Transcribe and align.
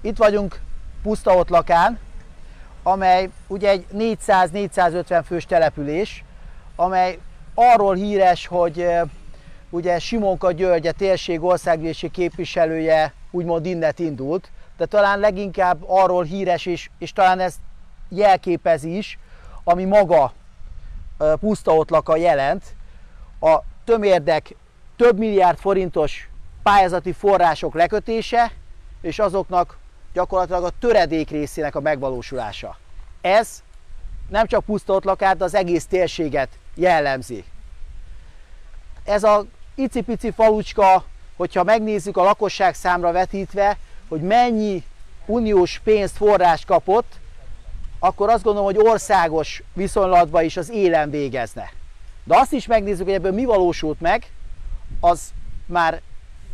itt 0.00 0.16
vagyunk 0.16 0.60
Pusztaotlakán, 1.02 1.98
amely 2.82 3.28
ugye 3.46 3.68
egy 3.68 3.86
400-450 3.94 5.22
fős 5.26 5.46
település, 5.46 6.24
amely 6.76 7.18
arról 7.54 7.94
híres, 7.94 8.46
hogy 8.46 8.86
ugye 9.70 9.98
Simonka 9.98 10.52
György, 10.52 10.86
a 10.86 10.92
térség 10.92 11.42
országgyűlési 11.42 12.10
képviselője 12.10 13.12
úgymond 13.30 13.66
innet 13.66 13.98
indult, 13.98 14.50
de 14.76 14.86
talán 14.86 15.18
leginkább 15.18 15.84
arról 15.86 16.24
híres 16.24 16.66
is, 16.66 16.90
és 16.98 17.12
talán 17.12 17.40
ez 17.40 17.54
jelképezi 18.08 18.96
is, 18.96 19.18
ami 19.64 19.84
maga 19.84 20.32
pusztaotlaka 21.40 22.16
jelent, 22.16 22.64
a 23.40 23.58
tömérdek 23.84 24.54
több 24.96 25.18
milliárd 25.18 25.58
forintos 25.58 26.28
pályázati 26.62 27.12
források 27.12 27.74
lekötése, 27.74 28.52
és 29.00 29.18
azoknak 29.18 29.76
gyakorlatilag 30.12 30.64
a 30.64 30.72
töredék 30.78 31.30
részének 31.30 31.74
a 31.74 31.80
megvalósulása. 31.80 32.78
Ez 33.20 33.62
nem 34.28 34.46
csak 34.46 34.64
pusztaotlakát, 34.64 35.36
de 35.36 35.44
az 35.44 35.54
egész 35.54 35.86
térséget 35.86 36.48
jellemzi. 36.74 37.44
Ez 39.04 39.22
a 39.24 39.44
icipici 39.74 40.30
falucska, 40.30 41.04
hogyha 41.36 41.62
megnézzük 41.64 42.16
a 42.16 42.22
lakosság 42.22 42.74
számra 42.74 43.12
vetítve, 43.12 43.78
hogy 44.08 44.20
mennyi 44.20 44.82
uniós 45.26 45.80
pénzt, 45.84 46.16
forrás 46.16 46.64
kapott, 46.64 47.12
akkor 47.98 48.28
azt 48.28 48.42
gondolom, 48.42 48.74
hogy 48.74 48.86
országos 48.86 49.62
viszonylatban 49.72 50.44
is 50.44 50.56
az 50.56 50.70
élen 50.70 51.10
végezne. 51.10 51.70
De 52.24 52.36
azt 52.36 52.52
is 52.52 52.66
megnézzük, 52.66 53.04
hogy 53.04 53.14
ebből 53.14 53.32
mi 53.32 53.44
valósult 53.44 54.00
meg, 54.00 54.30
az 55.00 55.32
már 55.66 56.00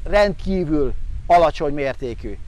rendkívül 0.04 0.94
alacsony 1.26 1.74
mértékű. 1.74 2.38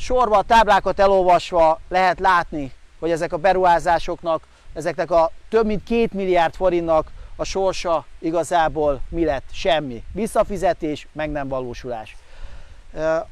Sorba 0.00 0.36
a 0.36 0.42
táblákat 0.42 1.00
elolvasva 1.00 1.80
lehet 1.88 2.20
látni, 2.20 2.72
hogy 2.98 3.10
ezek 3.10 3.32
a 3.32 3.36
beruházásoknak, 3.36 4.46
ezeknek 4.72 5.10
a 5.10 5.30
több 5.48 5.66
mint 5.66 5.82
két 5.82 6.12
milliárd 6.12 6.54
forintnak 6.54 7.10
a 7.36 7.44
sorsa 7.44 8.04
igazából 8.18 9.00
mi 9.08 9.24
lett? 9.24 9.44
Semmi. 9.52 10.02
Visszafizetés, 10.12 11.06
meg 11.12 11.30
nem 11.30 11.48
valósulás. 11.48 12.16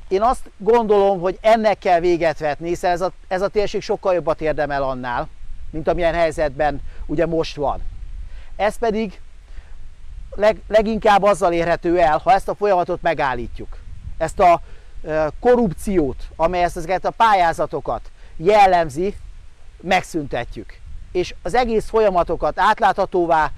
Én 0.08 0.22
azt 0.22 0.50
gondolom, 0.56 1.20
hogy 1.20 1.38
ennek 1.40 1.78
kell 1.78 2.00
véget 2.00 2.38
vetni, 2.38 2.68
hiszen 2.68 2.90
ez 2.90 3.00
a, 3.00 3.12
ez 3.28 3.42
a 3.42 3.48
térség 3.48 3.82
sokkal 3.82 4.14
jobbat 4.14 4.40
érdemel 4.40 4.82
annál, 4.82 5.28
mint 5.70 5.88
amilyen 5.88 6.14
helyzetben 6.14 6.80
ugye 7.06 7.26
most 7.26 7.56
van. 7.56 7.82
Ez 8.56 8.78
pedig 8.78 9.20
leg, 10.34 10.60
leginkább 10.68 11.22
azzal 11.22 11.52
érhető 11.52 11.98
el, 11.98 12.20
ha 12.24 12.32
ezt 12.32 12.48
a 12.48 12.54
folyamatot 12.54 13.02
megállítjuk. 13.02 13.76
Ezt 14.18 14.40
a 14.40 14.60
korrupciót, 15.40 16.28
amely 16.36 16.62
ezeket 16.62 17.04
a 17.04 17.10
pályázatokat 17.10 18.10
jellemzi, 18.36 19.14
megszüntetjük. 19.80 20.78
És 21.12 21.34
az 21.42 21.54
egész 21.54 21.88
folyamatokat 21.88 22.58
átláthatóvá 22.58 23.50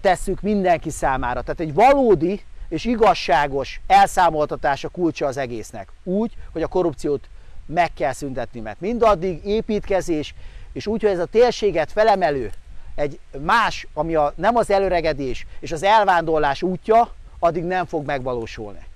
tesszük 0.00 0.40
mindenki 0.40 0.90
számára. 0.90 1.42
Tehát 1.42 1.60
egy 1.60 1.74
valódi 1.74 2.42
és 2.68 2.84
igazságos 2.84 3.80
elszámoltatás 3.86 4.84
a 4.84 4.88
kulcsa 4.88 5.26
az 5.26 5.36
egésznek. 5.36 5.88
Úgy, 6.04 6.32
hogy 6.52 6.62
a 6.62 6.66
korrupciót 6.66 7.28
meg 7.66 7.92
kell 7.94 8.12
szüntetni, 8.12 8.60
mert 8.60 8.80
mindaddig 8.80 9.44
építkezés, 9.44 10.34
és 10.72 10.86
úgy, 10.86 11.02
hogy 11.02 11.10
ez 11.10 11.18
a 11.18 11.24
térséget 11.24 11.92
felemelő, 11.92 12.50
egy 12.94 13.18
más, 13.40 13.86
ami 13.94 14.14
a, 14.14 14.32
nem 14.36 14.56
az 14.56 14.70
előregedés 14.70 15.46
és 15.60 15.72
az 15.72 15.82
elvándorlás 15.82 16.62
útja, 16.62 17.10
addig 17.38 17.64
nem 17.64 17.86
fog 17.86 18.06
megvalósulni. 18.06 18.86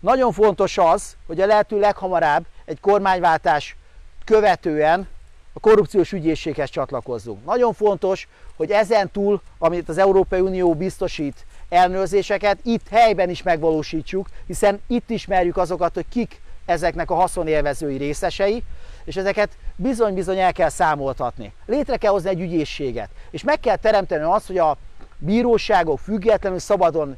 Nagyon 0.00 0.32
fontos 0.32 0.78
az, 0.78 1.16
hogy 1.26 1.40
a 1.40 1.46
lehető 1.46 1.78
leghamarabb 1.78 2.46
egy 2.64 2.80
kormányváltás 2.80 3.76
követően 4.24 5.08
a 5.52 5.60
korrupciós 5.60 6.12
ügyészséghez 6.12 6.70
csatlakozzunk. 6.70 7.44
Nagyon 7.44 7.72
fontos, 7.72 8.28
hogy 8.56 8.70
ezen 8.70 9.10
túl, 9.10 9.40
amit 9.58 9.88
az 9.88 9.98
Európai 9.98 10.40
Unió 10.40 10.74
biztosít 10.74 11.46
ellenőrzéseket, 11.68 12.58
itt 12.62 12.88
helyben 12.88 13.30
is 13.30 13.42
megvalósítsuk, 13.42 14.28
hiszen 14.46 14.80
itt 14.86 15.10
ismerjük 15.10 15.56
azokat, 15.56 15.94
hogy 15.94 16.08
kik 16.08 16.40
ezeknek 16.66 17.10
a 17.10 17.14
haszonélvezői 17.14 17.96
részesei, 17.96 18.62
és 19.04 19.16
ezeket 19.16 19.50
bizony-bizony 19.76 20.38
el 20.38 20.52
kell 20.52 20.68
számoltatni. 20.68 21.52
Létre 21.66 21.96
kell 21.96 22.10
hozni 22.10 22.28
egy 22.28 22.40
ügyészséget, 22.40 23.10
és 23.30 23.42
meg 23.42 23.60
kell 23.60 23.76
teremteni 23.76 24.22
azt, 24.22 24.46
hogy 24.46 24.58
a 24.58 24.76
bíróságok 25.18 25.98
függetlenül 25.98 26.58
szabadon 26.58 27.16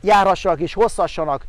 járhassanak 0.00 0.60
és 0.60 0.74
hozhassanak 0.74 1.46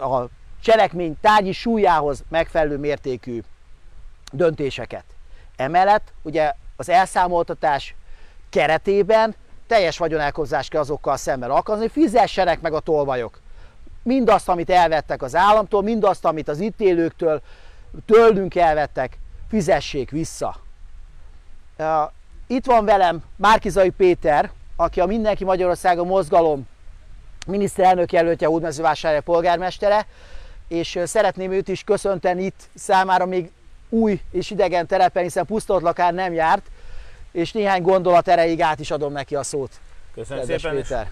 a 0.00 0.28
cselekmény 0.60 1.16
tárgyi 1.20 1.52
súlyához 1.52 2.24
megfelelő 2.28 2.78
mértékű 2.78 3.42
döntéseket. 4.32 5.04
Emellett 5.56 6.12
ugye 6.22 6.52
az 6.76 6.88
elszámoltatás 6.88 7.94
keretében 8.50 9.34
teljes 9.66 9.98
vagyonelkozzást 9.98 10.70
kell 10.70 10.80
azokkal 10.80 11.16
szemben 11.16 11.50
alkalmazni, 11.50 11.90
fizessenek 11.90 12.60
meg 12.60 12.72
a 12.72 12.80
tolvajok. 12.80 13.40
Mindazt, 14.02 14.48
amit 14.48 14.70
elvettek 14.70 15.22
az 15.22 15.34
államtól, 15.34 15.82
mindazt, 15.82 16.24
amit 16.24 16.48
az 16.48 16.60
itt 16.60 16.80
élőktől, 16.80 17.42
tőlünk 18.06 18.54
elvettek, 18.54 19.18
fizessék 19.48 20.10
vissza. 20.10 20.56
Itt 22.46 22.66
van 22.66 22.84
velem 22.84 23.22
Márkizai 23.36 23.90
Péter, 23.90 24.50
aki 24.76 25.00
a 25.00 25.06
Mindenki 25.06 25.44
Magyarországon 25.44 26.06
mozgalom 26.06 26.66
miniszterelnök 27.46 28.12
jelöltje, 28.12 28.46
Hódmezővásárhely 28.46 29.20
polgármestere, 29.20 30.06
és 30.68 30.98
szeretném 31.04 31.52
őt 31.52 31.68
is 31.68 31.84
köszönteni 31.84 32.44
itt 32.44 32.68
számára 32.74 33.26
még 33.26 33.50
új 33.88 34.20
és 34.30 34.50
idegen 34.50 34.86
terepen, 34.86 35.22
hiszen 35.22 35.46
Pusztotlakán 35.46 36.14
nem 36.14 36.32
járt, 36.32 36.66
és 37.32 37.52
néhány 37.52 37.82
gondolat 37.82 38.28
erejéig 38.28 38.60
át 38.60 38.80
is 38.80 38.90
adom 38.90 39.12
neki 39.12 39.34
a 39.34 39.42
szót. 39.42 39.80
Köszönöm 40.14 40.38
Kedves 40.38 40.60
szépen. 40.60 40.76
Péter. 40.76 41.10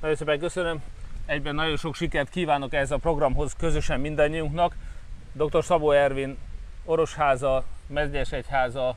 Nagyon 0.00 0.16
szépen 0.16 0.38
köszönöm. 0.38 0.82
Egyben 1.26 1.54
nagyon 1.54 1.76
sok 1.76 1.94
sikert 1.94 2.28
kívánok 2.28 2.74
ehhez 2.74 2.90
a 2.90 2.96
programhoz 2.96 3.52
közösen 3.58 4.00
mindannyiunknak. 4.00 4.76
Dr. 5.32 5.64
Szabó 5.64 5.90
Ervin, 5.90 6.38
Orosháza, 6.84 7.64
Mezgyesegyháza, 7.86 8.96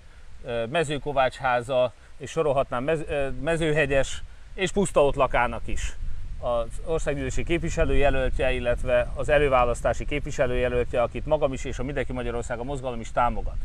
Mezőkovácsháza, 0.69 1.93
és 2.17 2.29
sorolhatnám 2.31 2.83
mez, 2.83 2.99
Mezőhegyes 3.41 4.23
és 4.53 4.71
Pusztaotlakának 4.71 5.61
is 5.66 5.95
az 6.39 6.67
országgyűlési 6.85 7.43
képviselőjelöltje, 7.43 8.51
illetve 8.51 9.11
az 9.15 9.29
előválasztási 9.29 10.05
képviselőjelöltje, 10.05 11.01
akit 11.01 11.25
magam 11.25 11.53
is 11.53 11.65
és 11.65 11.79
a 11.79 11.83
Mindenki 11.83 12.13
Magyarország 12.13 12.59
a 12.59 12.63
mozgalom 12.63 12.99
is 12.99 13.11
támogat. 13.11 13.57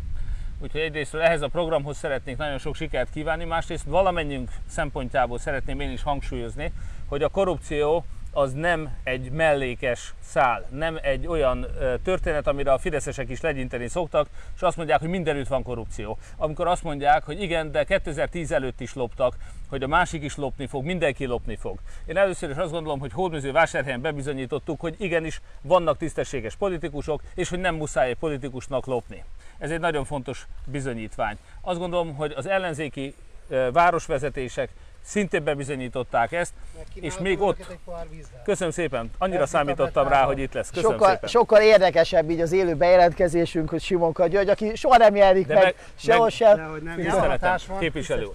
Úgyhogy 0.59 0.81
egyrészt 0.81 1.15
ehhez 1.15 1.43
a 1.43 1.49
programhoz 1.49 1.97
szeretnék 1.97 2.37
nagyon 2.37 2.59
sok 2.59 2.75
sikert 2.75 3.11
kívánni, 3.11 3.45
másrészt 3.45 3.85
valamennyünk 3.85 4.51
szempontjából 4.67 5.39
szeretném 5.39 5.81
én 5.81 5.91
is 5.91 6.03
hangsúlyozni, 6.03 6.73
hogy 7.07 7.23
a 7.23 7.29
korrupció 7.29 8.05
az 8.33 8.53
nem 8.53 8.97
egy 9.05 9.31
mellékes 9.31 10.15
szál, 10.21 10.67
nem 10.71 10.99
egy 11.03 11.27
olyan 11.27 11.67
történet, 12.03 12.47
amire 12.47 12.73
a 12.73 12.79
fideszesek 12.79 13.29
is 13.29 13.41
legyinteni 13.41 13.89
szoktak, 13.89 14.29
és 14.55 14.61
azt 14.61 14.77
mondják, 14.77 15.01
hogy 15.01 15.09
mindenütt 15.09 15.47
van 15.49 15.63
korrupció. 15.63 16.19
Amikor 16.37 16.67
azt 16.67 16.83
mondják, 16.83 17.25
hogy 17.25 17.43
igen, 17.43 17.73
de 17.73 17.85
2010 17.85 18.53
előtt 18.53 18.81
is 18.81 18.95
loptak, 18.95 19.37
hogy 19.69 19.83
a 19.83 19.87
másik 19.87 20.23
is 20.23 20.37
lopni 20.37 20.67
fog, 20.67 20.85
mindenki 20.85 21.25
lopni 21.27 21.57
fog. 21.57 21.79
Én 22.07 22.17
először 22.17 22.51
is 22.51 22.57
azt 22.57 22.73
gondolom, 22.73 22.99
hogy 22.99 23.13
Hódműző 23.13 23.53
vásárhelyen 23.53 24.01
bebizonyítottuk, 24.01 24.81
hogy 24.81 24.95
igenis 24.99 25.41
vannak 25.63 25.97
tisztességes 25.97 26.57
politikusok, 26.57 27.23
és 27.35 27.49
hogy 27.49 27.61
nem 27.61 27.75
muszáj 27.75 28.09
egy 28.09 28.17
politikusnak 28.17 28.87
lopni. 28.87 29.25
Ez 29.59 29.71
egy 29.71 29.81
nagyon 29.81 30.05
fontos 30.05 30.47
bizonyítvány. 30.67 31.37
Azt 31.61 31.79
gondolom, 31.79 32.15
hogy 32.15 32.33
az 32.37 32.47
ellenzéki 32.47 33.15
városvezetések 33.73 34.71
szintén 35.03 35.45
bebizonyították 35.45 36.33
ezt, 36.33 36.53
és 36.95 37.19
még 37.19 37.41
ott... 37.41 37.79
Köszönöm 38.45 38.73
szépen, 38.73 39.11
annyira 39.19 39.47
számítottam 39.47 40.09
rá, 40.09 40.23
hogy 40.23 40.39
itt 40.39 40.53
lesz. 40.53 40.71
Köszönöm 40.71 40.91
sokkal, 40.91 41.11
szépen. 41.11 41.29
sokkal 41.29 41.61
érdekesebb 41.61 42.31
így 42.31 42.41
az 42.41 42.53
élő 42.53 42.75
bejelentkezésünk, 42.75 43.69
hogy 43.71 43.83
Simonka 43.83 44.27
György, 44.27 44.49
aki 44.49 44.75
soha 44.75 44.97
nem 44.97 45.17
jelenik 45.17 45.47
meg, 45.47 45.63
meg, 45.63 45.75
sehol 45.95 46.29
sem. 46.29 46.81
Tiszteletem, 46.97 47.57
képviselő. 47.79 48.29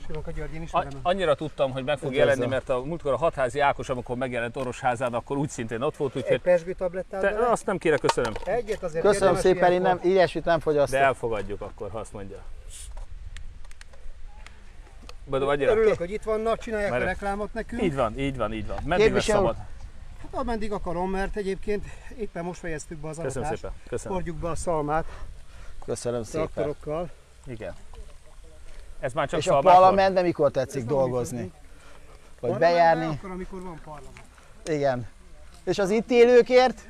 Annyira 1.02 1.36
tudtam, 1.36 1.72
hogy 1.72 1.84
meg 1.84 1.98
fog 1.98 2.12
Üdvözlöm. 2.12 2.36
jelenni, 2.36 2.52
mert 2.52 2.69
a 2.69 2.81
múltkor 2.84 3.14
a 3.14 3.18
hatházi 3.18 3.60
Ákos, 3.60 3.90
amikor 3.90 4.16
megjelent 4.16 4.58
Orosházán, 4.58 5.14
akkor 5.14 5.38
úgy 5.38 5.50
szintén 5.50 5.81
ott 5.81 5.98
volt, 5.98 6.16
úgyhogy... 6.16 6.42
Egy 6.46 6.75
te, 7.10 7.36
azt 7.50 7.66
nem 7.66 7.78
kérek, 7.78 8.00
köszönöm. 8.00 8.34
Egyet 8.46 8.84
azért 8.84 9.04
Köszönöm 9.04 9.36
szépen, 9.36 9.72
én 9.72 9.81
nem, 9.81 10.00
ilyesmit 10.04 10.46
nem 10.46 10.60
fogyasztok. 10.60 11.00
De 11.00 11.06
elfogadjuk 11.06 11.62
akkor, 11.62 11.90
ha 11.92 12.00
azt 12.00 12.14
mondja. 12.14 12.38
Annyira? 15.30 15.72
Örülök, 15.72 15.98
hogy 15.98 16.12
itt 16.12 16.24
vannak, 16.24 16.60
csinálják 16.60 16.92
mert 16.92 17.04
a 17.04 17.06
reklámot 17.06 17.54
nekünk. 17.54 17.82
Így 17.82 17.96
van, 17.96 18.20
így 18.20 18.38
van, 18.38 18.54
így 18.54 18.68
van. 18.68 18.78
Meddig 18.84 19.14
lesz 19.14 19.24
szabad? 19.24 19.56
Hát 20.22 20.34
ameddig 20.42 20.72
akarom, 20.72 21.12
mert 21.12 21.36
egyébként 21.36 21.86
éppen 22.18 22.44
most 22.44 22.60
fejeztük 22.60 22.98
be 22.98 23.08
az 23.08 23.18
Köszönöm 23.18 23.48
adatást. 23.48 23.62
szépen. 23.62 23.76
Köszönöm. 23.88 24.14
Hordjuk 24.14 24.38
be 24.38 24.50
a 24.50 24.56
szalmát. 24.56 25.06
Köszönöm 25.86 26.24
szépen. 26.24 26.48
Traktorokkal. 26.54 27.10
Igen. 27.46 27.74
Ez 29.00 29.14
már 29.14 29.28
csak 29.28 29.40
És 29.40 29.48
a 29.48 29.60
parlamentben 29.60 30.24
mikor 30.24 30.52
tetszik 30.52 30.82
Ez 30.82 30.88
dolgozni? 30.88 31.52
Vagy 32.40 32.58
bejárni? 32.58 33.06
Akkor, 33.06 33.32
amikor 33.32 33.62
van 33.62 33.80
parlament. 33.84 34.22
Igen. 34.66 35.08
És 35.64 35.80
az 35.80 35.90
itt 35.90 36.10
élőkért? 36.12 36.88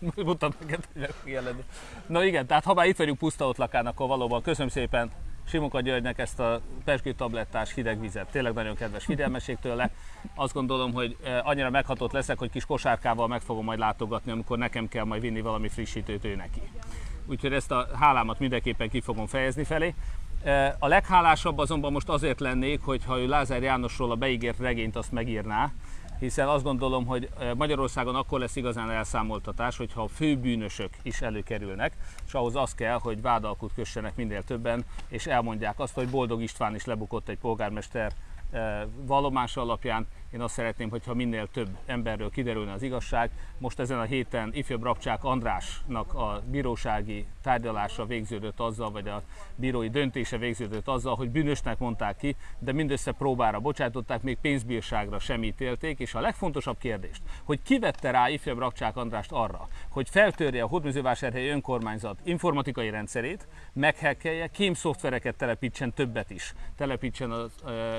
Mutat 0.16 0.54
neked, 0.60 0.84
hogy. 1.22 1.64
Na 2.06 2.24
igen, 2.24 2.46
tehát 2.46 2.64
ha 2.64 2.74
már 2.74 2.86
itt 2.86 2.96
vagyunk 2.96 3.18
puszta 3.18 3.48
ott 3.48 3.56
lakán, 3.56 3.86
akkor 3.86 4.08
valóban 4.08 4.42
köszönöm 4.42 4.68
szépen 4.68 5.10
Simonka 5.44 5.80
Györgynek 5.80 6.18
ezt 6.18 6.40
a 6.40 6.60
pesgő 6.84 7.12
tablettás 7.12 7.74
hideg 7.74 8.00
vizet. 8.00 8.30
Tényleg 8.30 8.52
nagyon 8.52 8.74
kedves 8.74 9.04
figyelmesség 9.04 9.58
tőle. 9.60 9.90
Azt 10.34 10.52
gondolom, 10.52 10.92
hogy 10.92 11.16
eh, 11.24 11.48
annyira 11.48 11.70
meghatott 11.70 12.12
leszek, 12.12 12.38
hogy 12.38 12.50
kis 12.50 12.64
kosárkával 12.64 13.28
meg 13.28 13.40
fogom 13.40 13.64
majd 13.64 13.78
látogatni, 13.78 14.32
amikor 14.32 14.58
nekem 14.58 14.88
kell 14.88 15.04
majd 15.04 15.20
vinni 15.20 15.40
valami 15.40 15.68
frissítőt 15.68 16.24
ő 16.24 16.34
neki. 16.34 16.62
Úgyhogy 17.26 17.52
ezt 17.52 17.70
a 17.70 17.88
hálámat 17.98 18.38
mindenképpen 18.38 18.88
ki 18.88 19.00
fogom 19.00 19.26
fejezni 19.26 19.64
felé. 19.64 19.94
Eh, 20.42 20.72
a 20.78 20.86
leghálásabb 20.86 21.58
azonban 21.58 21.92
most 21.92 22.08
azért 22.08 22.40
lennék, 22.40 22.80
hogy 22.82 23.04
ha 23.04 23.18
ő 23.18 23.26
Lázár 23.26 23.62
Jánosról 23.62 24.10
a 24.10 24.16
beígért 24.16 24.58
regényt 24.58 24.96
azt 24.96 25.12
megírná, 25.12 25.72
hiszen 26.22 26.48
azt 26.48 26.64
gondolom, 26.64 27.06
hogy 27.06 27.28
Magyarországon 27.56 28.14
akkor 28.14 28.38
lesz 28.38 28.56
igazán 28.56 28.90
elszámoltatás, 28.90 29.76
hogyha 29.76 30.02
a 30.02 30.08
főbűnösök 30.08 30.90
is 31.02 31.20
előkerülnek, 31.20 31.92
és 32.26 32.34
ahhoz 32.34 32.56
az 32.56 32.74
kell, 32.74 32.98
hogy 32.98 33.22
vádalkut 33.22 33.72
kössenek 33.74 34.16
minél 34.16 34.42
többen, 34.42 34.84
és 35.08 35.26
elmondják 35.26 35.78
azt, 35.80 35.94
hogy 35.94 36.08
Boldog 36.08 36.42
István 36.42 36.74
is 36.74 36.84
lebukott 36.84 37.28
egy 37.28 37.38
polgármester 37.38 38.12
vallomása 39.06 39.60
alapján. 39.60 40.06
Én 40.32 40.40
azt 40.40 40.54
szeretném, 40.54 40.90
hogyha 40.90 41.14
minél 41.14 41.46
több 41.46 41.68
emberről 41.86 42.30
kiderülne 42.30 42.72
az 42.72 42.82
igazság. 42.82 43.30
Most 43.58 43.78
ezen 43.78 43.98
a 43.98 44.02
héten 44.02 44.50
ifjabb 44.54 44.82
Rapcsák 44.82 45.24
Andrásnak 45.24 46.14
a 46.14 46.42
bírósági 46.50 47.26
tárgyalása 47.42 48.06
végződött 48.06 48.60
azzal, 48.60 48.90
vagy 48.90 49.08
a 49.08 49.22
bírói 49.54 49.88
döntése 49.88 50.38
végződött 50.38 50.88
azzal, 50.88 51.16
hogy 51.16 51.30
bűnösnek 51.30 51.78
mondták 51.78 52.16
ki, 52.16 52.36
de 52.58 52.72
mindössze 52.72 53.12
próbára 53.12 53.60
bocsátották, 53.60 54.22
még 54.22 54.38
pénzbírságra 54.40 55.18
sem 55.18 55.42
ítélték, 55.42 55.98
és 55.98 56.14
a 56.14 56.20
legfontosabb 56.20 56.78
kérdést, 56.78 57.22
hogy 57.44 57.62
ki 57.62 57.78
vette 57.78 58.10
rá 58.10 58.28
ifjabb 58.28 58.58
Rapcsák 58.58 58.96
Andrást 58.96 59.32
arra, 59.32 59.68
hogy 59.88 60.08
feltörje 60.10 60.62
a 60.62 60.66
Hódműzővásárhelyi 60.66 61.48
önkormányzat 61.48 62.18
informatikai 62.24 62.90
rendszerét, 62.90 63.48
meghekkelje, 63.72 64.46
kémszoftvereket 64.46 65.36
telepítsen 65.36 65.92
többet 65.92 66.30
is, 66.30 66.54
telepítsen 66.76 67.30
az, 67.30 67.52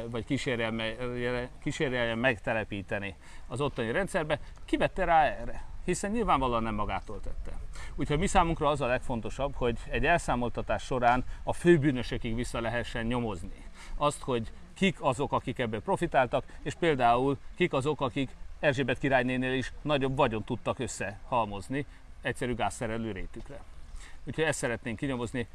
vagy 0.10 0.26
kísérelje, 0.44 1.50
kísérelje 1.62 2.16
megtelepíteni 2.16 3.16
az 3.48 3.62
ottani 3.62 3.92
rendszerbe, 3.92 4.40
ki 4.66 4.78
vette 4.78 5.06
rá 5.06 5.24
erre? 5.24 5.72
hiszen 5.86 6.12
nyilvánvalóan 6.12 6.64
nem 6.64 6.76
magától 6.76 7.20
tette. 7.20 7.58
Úgyhogy 7.96 8.18
mi 8.20 8.28
számunkra 8.28 8.70
az 8.70 8.82
a 8.82 8.86
legfontosabb, 8.86 9.56
hogy 9.56 9.78
egy 9.90 10.06
elszámoltatás 10.06 10.84
során 10.84 11.24
a 11.44 11.54
főbűnösökig 11.54 12.36
vissza 12.36 12.62
lehessen 12.62 13.06
nyomozni. 13.06 13.66
Azt, 13.96 14.22
hogy 14.22 14.52
kik 14.74 14.98
azok, 15.00 15.32
akik 15.32 15.60
ebből 15.60 15.82
profitáltak, 15.82 16.46
és 16.62 16.74
például 16.74 17.38
kik 17.56 17.74
azok, 17.74 18.02
akik 18.02 18.30
Erzsébet 18.60 19.00
királynénél 19.00 19.54
is 19.54 19.74
nagyobb 19.82 20.16
vagyon 20.16 20.44
tudtak 20.44 20.80
összehalmozni 20.80 21.86
egyszerű 22.22 22.56
gázszerelő 22.56 23.12
rétükre. 23.12 23.60
Úgyhogy 24.24 24.44
ezt 24.44 24.58
szeretnénk 24.58 24.98
kinyomozni. 24.98 25.48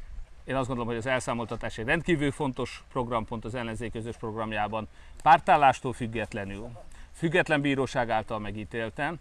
Én 0.49 0.55
azt 0.55 0.67
gondolom, 0.67 0.91
hogy 0.91 0.99
az 0.99 1.05
elszámoltatás 1.05 1.77
egy 1.77 1.85
rendkívül 1.85 2.31
fontos 2.31 2.83
programpont 2.91 3.45
az 3.45 3.55
ellenzék 3.55 3.91
közös 3.91 4.17
programjában. 4.17 4.87
Pártállástól 5.23 5.93
függetlenül, 5.93 6.69
független 7.13 7.61
bíróság 7.61 8.09
által 8.09 8.39
megítélten, 8.39 9.19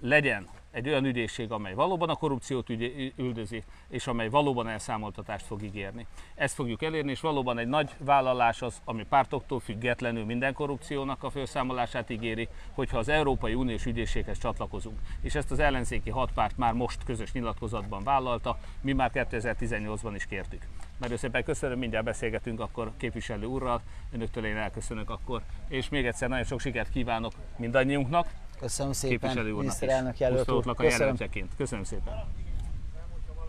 legyen 0.00 0.48
egy 0.74 0.88
olyan 0.88 1.04
ügyészség, 1.04 1.52
amely 1.52 1.74
valóban 1.74 2.08
a 2.08 2.14
korrupciót 2.14 2.68
üldözi, 3.16 3.62
és 3.88 4.06
amely 4.06 4.28
valóban 4.28 4.68
elszámoltatást 4.68 5.46
fog 5.46 5.62
ígérni. 5.62 6.06
Ezt 6.34 6.54
fogjuk 6.54 6.82
elérni, 6.82 7.10
és 7.10 7.20
valóban 7.20 7.58
egy 7.58 7.66
nagy 7.66 7.90
vállalás 7.98 8.62
az, 8.62 8.80
ami 8.84 9.04
pártoktól 9.08 9.60
függetlenül 9.60 10.24
minden 10.24 10.52
korrupciónak 10.52 11.22
a 11.22 11.30
felszámolását 11.30 12.10
ígéri, 12.10 12.48
hogyha 12.72 12.98
az 12.98 13.08
Európai 13.08 13.54
Uniós 13.54 13.86
ügyészséghez 13.86 14.38
csatlakozunk. 14.38 14.98
És 15.20 15.34
ezt 15.34 15.50
az 15.50 15.58
ellenzéki 15.58 16.10
hat 16.10 16.32
párt 16.32 16.56
már 16.56 16.72
most 16.72 17.04
közös 17.04 17.32
nyilatkozatban 17.32 18.02
vállalta, 18.04 18.58
mi 18.80 18.92
már 18.92 19.10
2018-ban 19.14 20.12
is 20.14 20.26
kértük. 20.26 20.62
Nagyon 20.98 21.16
szépen 21.16 21.44
köszönöm, 21.44 21.78
mindjárt 21.78 22.04
beszélgetünk 22.04 22.60
akkor 22.60 22.92
képviselő 22.96 23.46
úrral, 23.46 23.82
önöktől 24.12 24.44
én 24.44 24.56
elköszönök 24.56 25.10
akkor, 25.10 25.42
és 25.68 25.88
még 25.88 26.06
egyszer 26.06 26.28
nagyon 26.28 26.44
sok 26.44 26.60
sikert 26.60 26.90
kívánok 26.90 27.32
mindannyiunknak, 27.56 28.28
Köszönöm 28.64 28.92
szépen, 28.92 29.18
képviselő 29.18 29.46
úrnak 29.46 29.58
miniszterelnök 29.58 30.18
jelölt 30.18 30.50
úr. 30.50 30.62
a 30.66 30.74
Köszönöm. 30.74 31.16
Köszönöm 31.56 31.84
szépen. 31.84 32.24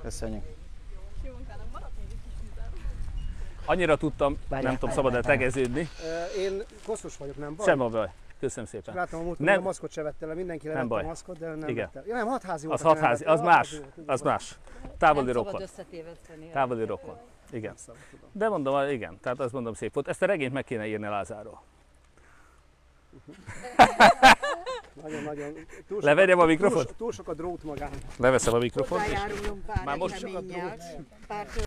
Köszönjük. 0.02 0.44
Annyira 3.66 3.98
tudtam, 3.98 4.38
Várjál, 4.48 4.70
nem 4.70 4.80
tudom, 4.80 4.96
szabad-e 4.96 5.22
tegeződni. 5.22 5.90
Én 6.38 6.64
koszos 6.86 7.18
vagyok, 7.18 7.38
nem 7.38 7.56
baj? 7.56 7.66
Sem 7.66 7.82
a 7.82 7.90
baj. 7.90 8.10
Köszönöm 8.40 8.70
szépen. 8.70 8.96
Látom, 8.96 9.20
a 9.20 9.24
múlt 9.24 9.40
Nem. 9.40 9.60
a 9.60 9.62
maszkot 9.62 9.92
se 9.92 10.02
vette 10.02 10.26
le, 10.26 10.34
mindenki 10.34 10.68
levette 10.68 10.88
baj. 10.88 11.04
a 11.04 11.06
maszkot, 11.08 11.38
de 11.38 11.48
nem 11.48 11.70
Igen. 11.70 11.90
vette. 11.94 12.08
Ja, 12.08 12.16
nem, 12.16 12.28
hatházi 12.28 12.68
volt. 12.68 12.80
Az 12.80 12.86
hatházi, 12.86 13.24
az 13.24 13.42
más, 13.42 13.82
az 14.06 14.22
más. 14.22 14.58
Távoli 14.98 15.32
rokon. 15.32 15.62
Távoli 16.52 16.86
rokon. 16.86 17.18
Igen. 17.52 17.76
De 18.32 18.50
mondom, 18.50 18.90
igen, 18.90 19.20
tehát 19.22 19.40
azt 19.40 19.54
mondom 19.54 19.74
szép 19.74 19.94
volt. 19.94 20.08
Ezt 20.08 20.22
a 20.22 20.26
regényt 20.26 20.54
meg 20.54 20.64
kéne 20.64 20.88
írni 20.88 21.08
Lázárról. 21.08 21.62
Nagyon-nagyon. 25.04 25.54
Túl 25.54 25.66
sok- 25.88 26.02
Leverjem 26.04 26.38
a 26.38 26.42
túl 26.42 26.50
mikrofont? 26.52 26.88
sok- 26.88 26.98
Túl 26.98 27.12
sok 27.12 27.28
a 27.28 27.34
drót 27.34 27.64
magán. 27.64 27.90
Leveszem 28.18 28.54
a 28.54 28.58
mikrofont. 28.58 29.02
pár 29.66 29.86
Már 29.86 29.98
most 29.98 30.14
eseménnyel, 30.14 30.78
pár 31.28 31.48